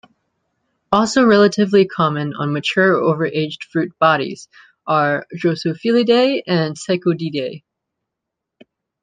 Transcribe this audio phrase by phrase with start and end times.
[0.91, 4.49] Also relatively common on mature or overaged fruit bodies
[4.87, 7.61] are Drosophilidae and Psychodidae.